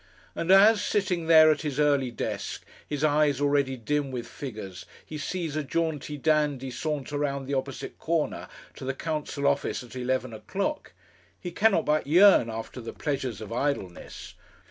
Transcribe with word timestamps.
And 0.35 0.49
as, 0.49 0.81
sitting 0.83 1.27
there 1.27 1.51
at 1.51 1.61
his 1.61 1.79
early 1.79 2.09
desk, 2.09 2.65
his 2.87 3.03
eyes 3.03 3.39
already 3.39 3.77
dim 3.77 4.09
with 4.09 4.25
figures, 4.25 4.87
he 5.05 5.19
sees 5.19 5.55
a 5.55 5.63
jaunty 5.63 6.17
dandy 6.17 6.71
saunter 6.71 7.19
round 7.19 7.45
the 7.45 7.53
opposite 7.53 7.99
corner 7.99 8.47
to 8.77 8.83
the 8.83 8.95
Council 8.95 9.45
Office 9.45 9.83
at 9.83 9.95
eleven 9.95 10.33
o'clock, 10.33 10.93
he 11.39 11.51
cannot 11.51 11.85
but 11.85 12.07
yearn 12.07 12.49
after 12.49 12.81
the 12.81 12.93
pleasures 12.93 13.41
of 13.41 13.53
idleness. 13.53 14.33